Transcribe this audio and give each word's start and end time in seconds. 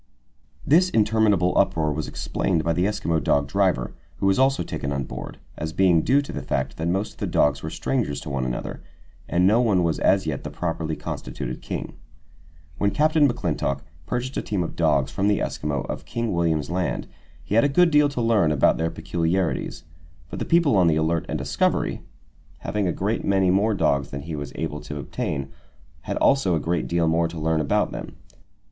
This 0.65 0.89
interminable 0.89 1.55
uproar 1.55 1.91
was 1.93 2.07
explained 2.07 2.63
by 2.63 2.73
the 2.73 2.85
Eskimo 2.85 3.23
dog 3.23 3.45
driver, 3.47 3.93
who 4.17 4.25
was 4.25 4.39
also 4.39 4.63
taken 4.63 4.91
on 4.91 5.03
board, 5.03 5.37
as 5.57 5.73
being 5.73 6.01
due 6.01 6.23
to 6.23 6.31
the 6.33 6.41
fact 6.41 6.77
that 6.77 6.87
most 6.87 7.11
of 7.13 7.17
the 7.19 7.27
dogs 7.27 7.61
were 7.61 7.69
strangers 7.69 8.19
to 8.21 8.29
one 8.31 8.43
another, 8.43 8.81
and 9.29 9.45
no 9.45 9.61
one 9.61 9.83
was 9.83 9.99
as 9.99 10.25
yet 10.25 10.43
the 10.43 10.49
properly 10.49 10.95
constituted 10.95 11.61
king. 11.61 11.93
When 12.79 12.89
Captain 12.89 13.27
McClintock 13.29 13.81
purchased 14.07 14.35
a 14.37 14.41
team 14.41 14.63
of 14.63 14.75
dogs 14.75 15.11
from 15.11 15.27
the 15.27 15.37
Eskimo 15.37 15.85
of 15.85 16.05
King 16.05 16.33
William's 16.33 16.71
Land, 16.71 17.05
he 17.43 17.53
had 17.53 17.63
a 17.63 17.69
good 17.69 17.91
deal 17.91 18.09
to 18.09 18.21
learn 18.21 18.51
about 18.51 18.77
their 18.77 18.89
peculiarities; 18.89 19.83
but 20.31 20.39
the 20.39 20.45
people 20.45 20.75
on 20.77 20.87
the 20.87 20.95
Alert 20.95 21.27
and 21.29 21.39
the 21.39 21.43
Discovery, 21.43 22.01
having 22.61 22.87
a 22.87 22.91
great 22.91 23.23
many 23.23 23.51
more 23.51 23.75
dogs 23.75 24.09
than 24.09 24.21
he 24.21 24.35
was 24.35 24.51
able 24.55 24.81
to 24.81 24.97
obtain, 24.97 25.49
had 26.05 26.17
also 26.17 26.55
a 26.55 26.59
great 26.59 26.87
deal 26.87 27.07
more 27.07 27.27
to 27.27 27.37
learn 27.39 27.61
about 27.61 27.91
them. 27.91 28.15